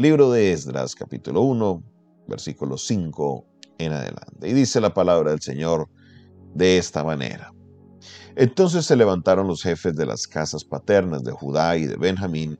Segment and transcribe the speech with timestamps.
[0.00, 1.82] Libro de Esdras, capítulo 1,
[2.26, 4.48] versículo 5 en adelante.
[4.48, 5.90] Y dice la palabra del Señor
[6.54, 7.52] de esta manera.
[8.34, 12.58] Entonces se levantaron los jefes de las casas paternas de Judá y de Benjamín,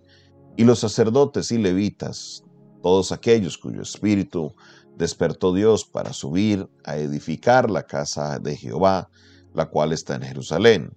[0.59, 2.45] y los sacerdotes y levitas,
[2.83, 4.55] todos aquellos cuyo espíritu
[4.99, 9.09] despertó Dios para subir a edificar la casa de Jehová,
[9.55, 10.93] la cual está en Jerusalén.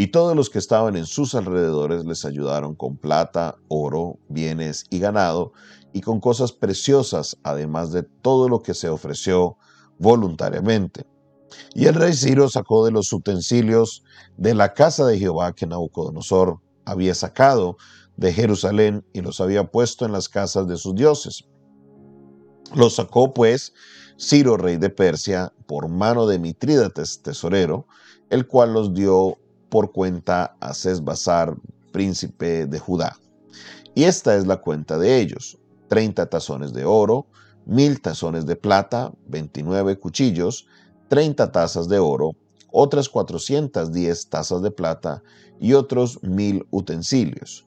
[0.00, 4.98] Y todos los que estaban en sus alrededores les ayudaron con plata, oro, bienes y
[4.98, 5.52] ganado,
[5.92, 9.58] y con cosas preciosas, además de todo lo que se ofreció
[9.98, 11.04] voluntariamente.
[11.74, 14.02] Y el rey Ciro sacó de los utensilios
[14.38, 17.76] de la casa de Jehová que Nabucodonosor había sacado
[18.16, 21.44] de Jerusalén y los había puesto en las casas de sus dioses.
[22.74, 23.74] Los sacó pues
[24.18, 27.86] Ciro, rey de Persia, por mano de Mitrídates, tesorero,
[28.30, 29.36] el cual los dio
[29.70, 31.56] por cuenta a Sesbazar,
[31.92, 33.16] príncipe de Judá.
[33.94, 37.26] Y esta es la cuenta de ellos: 30 tazones de oro,
[37.66, 40.66] mil tazones de plata, 29 cuchillos,
[41.08, 42.36] 30 tazas de oro,
[42.72, 45.22] otras 410 tazas de plata
[45.60, 47.66] y otros mil utensilios.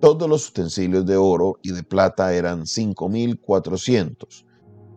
[0.00, 4.46] Todos los utensilios de oro y de plata eran 5400.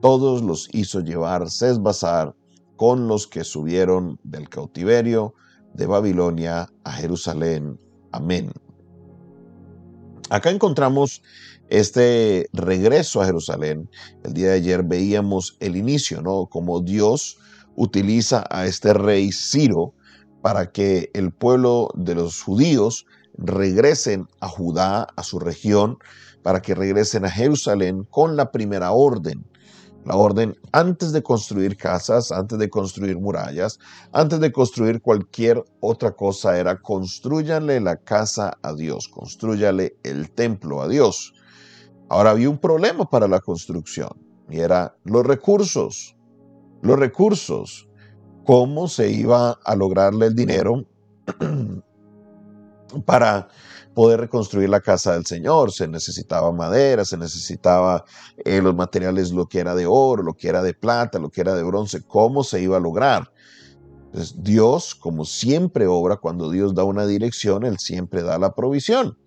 [0.02, 2.36] Todos los hizo llevar Sesbazar
[2.78, 5.36] con los que subieron del cautiverio
[5.74, 7.80] de Babilonia a Jerusalén.
[8.12, 8.52] Amén.
[10.30, 11.22] Acá encontramos
[11.70, 13.90] este regreso a Jerusalén.
[14.24, 16.48] El día de ayer veíamos el inicio, ¿no?
[16.48, 17.38] Como Dios
[17.76, 19.94] utiliza a este rey Ciro
[20.42, 23.06] para que el pueblo de los judíos
[23.38, 25.98] regresen a Judá, a su región,
[26.44, 29.46] para que regresen a Jerusalén con la primera orden.
[30.06, 33.80] La orden antes de construir casas, antes de construir murallas,
[34.12, 40.82] antes de construir cualquier otra cosa era construyanle la casa a Dios, construyale el templo
[40.82, 41.34] a Dios.
[42.10, 44.12] Ahora había un problema para la construcción
[44.50, 46.18] y era los recursos.
[46.82, 47.88] Los recursos.
[48.46, 50.86] ¿Cómo se iba a lograrle el dinero
[53.06, 53.48] para
[53.94, 55.72] poder reconstruir la casa del Señor.
[55.72, 58.06] Se necesitaba madera, se necesitaba
[58.44, 61.42] eh, los materiales, lo que era de oro, lo que era de plata, lo que
[61.42, 62.02] era de bronce.
[62.02, 63.32] ¿Cómo se iba a lograr?
[64.06, 69.18] Entonces, Dios, como siempre obra, cuando Dios da una dirección, Él siempre da la provisión.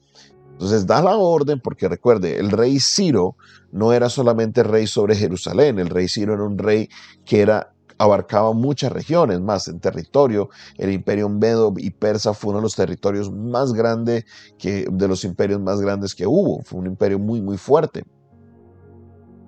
[0.52, 3.36] Entonces da la orden, porque recuerde, el rey Ciro
[3.72, 6.88] no era solamente rey sobre Jerusalén, el rey Ciro era un rey
[7.26, 10.48] que era abarcaba muchas regiones más en territorio.
[10.76, 14.24] El imperio Medo y Persa fue uno de los territorios más grandes
[14.62, 16.62] de los imperios más grandes que hubo.
[16.62, 18.04] Fue un imperio muy, muy fuerte.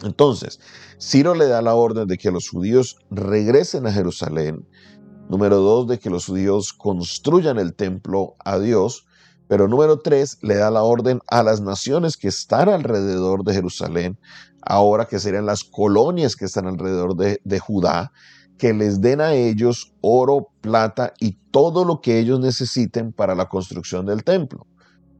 [0.03, 0.61] Entonces,
[1.01, 4.67] Ciro le da la orden de que los judíos regresen a Jerusalén.
[5.29, 9.07] Número dos, de que los judíos construyan el templo a Dios.
[9.49, 14.19] Pero número tres, le da la orden a las naciones que están alrededor de Jerusalén,
[14.63, 18.13] ahora que serían las colonias que están alrededor de, de Judá,
[18.59, 23.49] que les den a ellos oro, plata y todo lo que ellos necesiten para la
[23.49, 24.67] construcción del templo.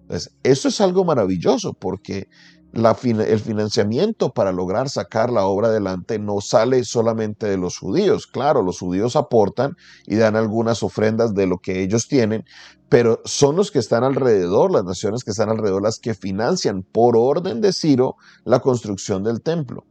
[0.03, 2.29] Entonces, eso es algo maravilloso porque
[2.73, 8.27] el financiamiento para lograr sacar la obra adelante no sale solamente de los judíos.
[8.27, 12.45] Claro, los judíos aportan y dan algunas ofrendas de lo que ellos tienen,
[12.89, 17.17] pero son los que están alrededor, las naciones que están alrededor, las que financian por
[17.17, 19.85] orden de Ciro la construcción del templo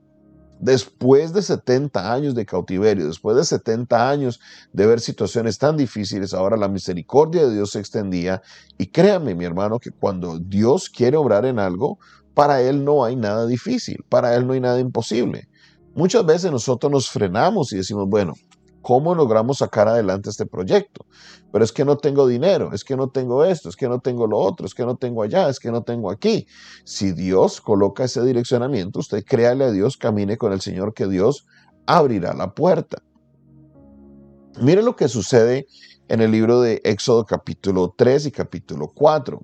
[0.59, 4.39] después de 70 años de cautiverio, después de 70 años
[4.73, 8.41] de ver situaciones tan difíciles, ahora la misericordia de Dios se extendía.
[8.77, 11.99] Y créame, mi hermano, que cuando Dios quiere obrar en algo,
[12.33, 15.47] para Él no hay nada difícil, para Él no hay nada imposible.
[15.95, 18.33] Muchas veces nosotros nos frenamos y decimos, bueno,
[18.87, 21.05] ¿Cómo logramos sacar adelante este proyecto?
[21.51, 24.27] Pero es que no tengo dinero, es que no tengo esto, es que no tengo
[24.27, 26.47] lo otro, es que no tengo allá, es que no tengo aquí.
[26.85, 31.45] Si Dios coloca ese direccionamiento, usted créale a Dios, camine con el Señor, que Dios
[31.85, 33.03] abrirá la puerta.
[34.61, 35.67] Mire lo que sucede
[36.07, 39.41] en el libro de Éxodo capítulo 3 y capítulo 4.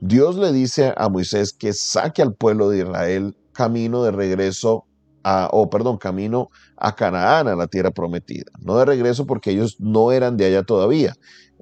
[0.00, 4.88] Dios le dice a Moisés que saque al pueblo de Israel camino de regreso
[5.24, 8.50] o perdón, camino a Canaán, a la tierra prometida.
[8.60, 11.14] No de regreso porque ellos no eran de allá todavía.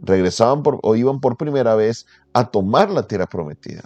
[0.02, 3.82] Regresaban por, o iban por primera vez a tomar la tierra prometida.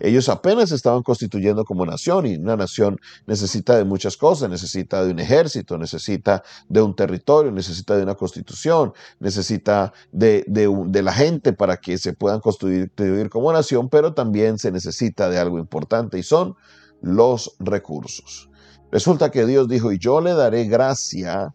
[0.00, 5.12] Ellos apenas estaban constituyendo como nación y una nación necesita de muchas cosas, necesita de
[5.12, 11.52] un ejército, necesita de un territorio, necesita de una constitución, necesita de, de la gente
[11.52, 16.22] para que se puedan constituir como nación, pero también se necesita de algo importante y
[16.22, 16.56] son
[17.02, 18.48] los recursos.
[18.90, 21.54] Resulta que Dios dijo, y yo le daré gracia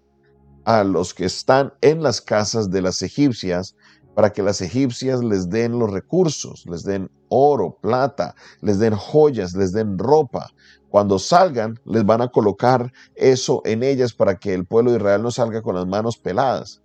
[0.66, 3.76] a los que están en las casas de las egipcias,
[4.16, 9.56] para que las egipcias les den los recursos, les den oro, plata, les den joyas,
[9.56, 10.52] les den ropa,
[10.92, 15.24] Cuando salgan, les van a colocar eso en ellas para que el pueblo de Israel
[15.24, 16.82] no salga con las manos peladas.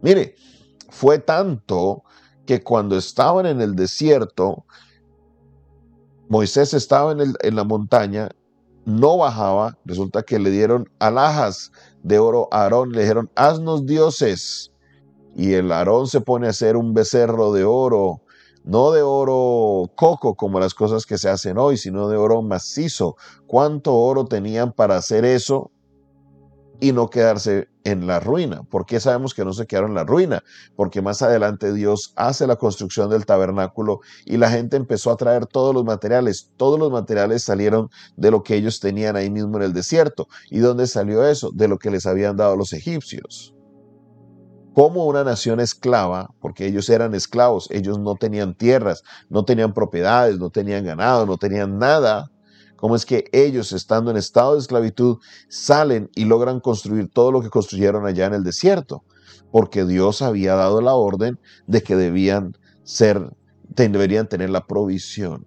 [0.00, 0.36] Mire,
[0.90, 2.04] fue tanto
[2.46, 4.64] que cuando estaban en el desierto,
[6.28, 8.28] Moisés estaba en, en, la montaña,
[8.88, 11.70] no bajaba, resulta que le dieron alhajas
[12.02, 14.72] de oro a Aarón, le dijeron, haznos dioses.
[15.36, 18.22] Y el Aarón se pone a hacer un becerro de oro,
[18.64, 23.16] no de oro coco como las cosas que se hacen hoy, sino de oro macizo.
[23.46, 25.70] ¿Cuánto oro tenían para hacer eso?
[26.80, 28.62] y no quedarse en la ruina.
[28.64, 30.42] ¿Por qué sabemos que no se quedaron en la ruina?
[30.76, 35.46] Porque más adelante Dios hace la construcción del tabernáculo y la gente empezó a traer
[35.46, 36.50] todos los materiales.
[36.56, 40.28] Todos los materiales salieron de lo que ellos tenían ahí mismo en el desierto.
[40.50, 41.50] ¿Y dónde salió eso?
[41.52, 43.54] De lo que les habían dado los egipcios.
[44.74, 50.38] Como una nación esclava, porque ellos eran esclavos, ellos no tenían tierras, no tenían propiedades,
[50.38, 52.30] no tenían ganado, no tenían nada
[52.78, 57.42] cómo es que ellos, estando en estado de esclavitud, salen y logran construir todo lo
[57.42, 59.02] que construyeron allá en el desierto,
[59.50, 63.30] porque Dios había dado la orden de que debían ser,
[63.74, 65.44] deberían tener la provisión.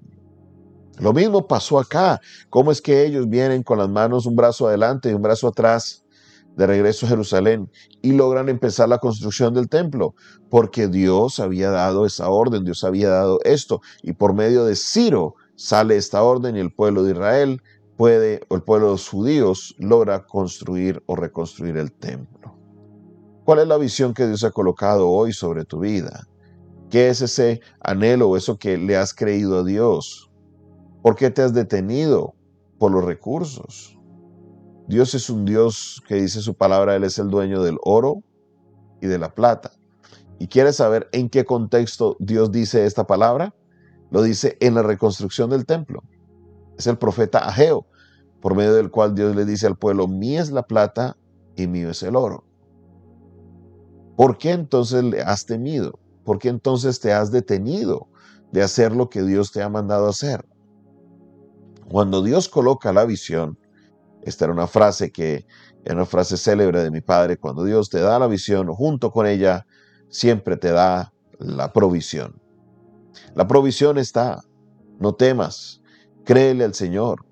[1.00, 2.20] Lo mismo pasó acá.
[2.50, 6.04] ¿Cómo es que ellos vienen con las manos un brazo adelante y un brazo atrás
[6.58, 10.16] de regreso a Jerusalén y logran empezar la construcción del templo?
[10.50, 13.82] Porque Dios había dado esa orden, Dios había dado esto.
[14.04, 17.62] Y por medio de Ciro sale esta orden y el pueblo de Israel
[17.96, 22.58] puede, o el pueblo de los judíos logra construir o reconstruir el templo.
[23.46, 26.28] ¿Cuál es la visión que Dios ha colocado hoy sobre tu vida?
[26.90, 30.32] ¿Qué es ese anhelo o eso que le has creído a Dios?
[31.04, 32.34] ¿Por qué te has detenido
[32.80, 34.00] por los recursos?
[34.88, 38.24] Dios es un Dios que dice su palabra, Él es el dueño del oro
[39.00, 39.72] y de la plata.
[40.40, 43.54] ¿Y quieres saber en qué contexto Dios dice esta palabra?
[44.12, 46.04] Lo dice en la reconstrucción del templo.
[46.78, 47.88] Es el profeta Ageo,
[48.42, 51.18] por medio del cual Dios le dice al pueblo, mía es la plata
[51.56, 52.44] y mío es el oro.
[54.18, 56.00] ¿Por qué entonces le has temido?
[56.26, 58.08] ¿Por qué entonces te has detenido
[58.52, 60.46] de hacer lo que Dios te ha mandado hacer?
[61.90, 63.58] Cuando Dios coloca la visión,
[64.24, 65.46] esta era una frase que
[65.84, 69.26] era una frase célebre de mi padre, cuando Dios te da la visión, junto con
[69.26, 69.66] ella,
[70.10, 72.41] siempre te da la provisión.
[73.36, 74.42] La provisión está.
[75.00, 75.82] No temas.
[76.26, 77.26] Créele al Señor.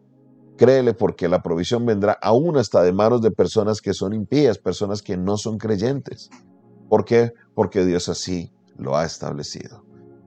[0.58, 5.02] Créele porque la provisión vendrá aún hasta de manos de personas que son impías, personas
[5.02, 6.30] que no son creyentes.
[6.90, 7.34] ¿Por qué?
[7.54, 9.86] Porque Dios así lo ha establecido.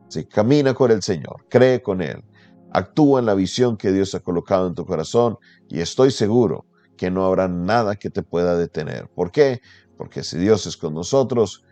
[0.09, 2.25] Si camina con el Señor, cree con Él,
[2.71, 5.39] actúa en la visión que Dios ha colocado en tu corazón
[5.69, 6.67] y estoy seguro
[6.97, 9.09] que no habrá nada que te pueda detener.
[9.09, 9.61] ¿Por qué?
[9.97, 11.65] Porque si Dios es con nosotros,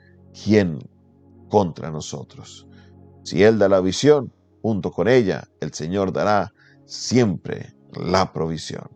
[0.44, 0.78] ¿quién
[1.48, 2.66] contra nosotros?
[3.22, 4.32] Si Él da la visión,
[4.62, 6.52] junto con ella, el Señor dará
[6.84, 8.88] siempre la provisión.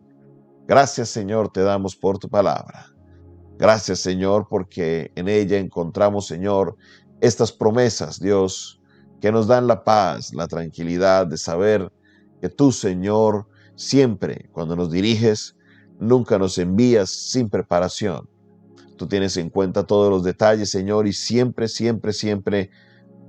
[0.67, 2.87] Gracias Señor te damos por tu palabra.
[3.57, 6.75] Gracias Señor porque en ella encontramos Señor
[7.21, 8.81] estas promesas, Dios,
[9.21, 11.91] que nos dan la paz, la tranquilidad de saber
[12.41, 15.55] que tú Señor siempre cuando nos diriges,
[15.99, 18.29] nunca nos envías sin preparación.
[18.97, 22.69] Tú tienes en cuenta todos los detalles, Señor, y siempre, siempre, siempre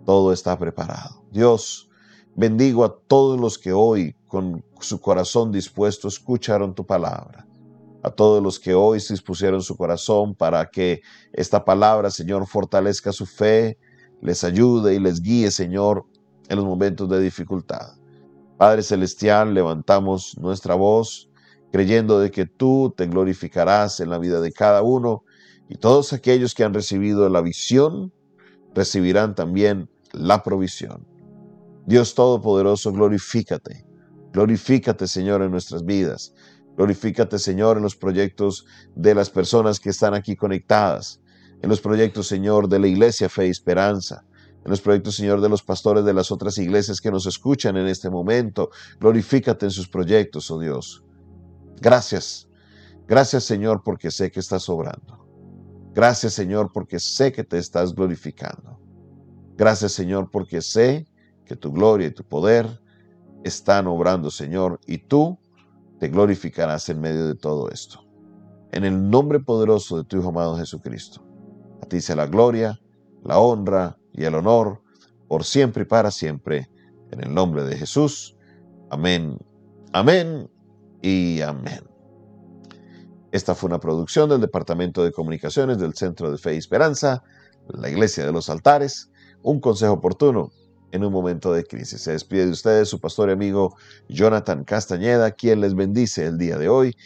[0.06, 1.22] todo está preparado.
[1.32, 1.90] Dios,
[2.36, 7.46] bendigo a todos los que hoy con su corazón dispuesto escucharon tu palabra.
[8.02, 13.12] A todos los que hoy se dispusieron su corazón para que esta palabra, Señor, fortalezca
[13.12, 13.78] su fe,
[14.22, 16.04] les ayude y les guíe, Señor,
[16.48, 17.96] en los momentos de dificultad.
[18.56, 21.28] Padre Celestial, levantamos nuestra voz
[21.72, 25.24] creyendo de que tú te glorificarás en la vida de cada uno
[25.68, 28.12] y todos aquellos que han recibido la visión
[28.72, 31.06] recibirán también la provisión.
[31.86, 33.86] Dios Todopoderoso, glorifícate.
[34.32, 36.34] Glorifícate, Señor, en nuestras vidas.
[36.76, 41.20] Glorifícate, Señor, en los proyectos de las personas que están aquí conectadas.
[41.62, 44.24] En los proyectos, Señor, de la Iglesia Fe y Esperanza.
[44.64, 47.86] En los proyectos, Señor, de los pastores de las otras iglesias que nos escuchan en
[47.86, 48.70] este momento.
[48.98, 51.02] Glorifícate en sus proyectos, oh Dios.
[51.80, 52.48] Gracias.
[53.06, 55.24] Gracias, Señor, porque sé que estás obrando.
[55.94, 58.85] Gracias, Señor, porque sé que te estás glorificando.
[59.56, 61.06] Gracias Señor porque sé
[61.44, 62.80] que tu gloria y tu poder
[63.44, 65.38] están obrando Señor y tú
[65.98, 68.04] te glorificarás en medio de todo esto.
[68.72, 71.24] En el nombre poderoso de tu Hijo amado Jesucristo.
[71.82, 72.78] A ti sea la gloria,
[73.24, 74.82] la honra y el honor
[75.28, 76.68] por siempre y para siempre.
[77.12, 78.36] En el nombre de Jesús.
[78.90, 79.38] Amén.
[79.92, 80.50] Amén
[81.00, 81.80] y amén.
[83.32, 87.22] Esta fue una producción del Departamento de Comunicaciones del Centro de Fe y Esperanza,
[87.68, 89.10] la Iglesia de los Altares
[89.46, 90.50] un consejo oportuno
[90.90, 92.00] en un momento de crisis.
[92.00, 93.76] Se despide de ustedes su pastor y amigo
[94.08, 96.96] Jonathan Castañeda, quien les bendice el día de hoy